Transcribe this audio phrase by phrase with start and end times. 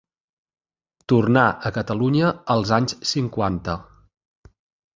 [1.13, 3.79] Tornà a Catalunya als anys cinquanta.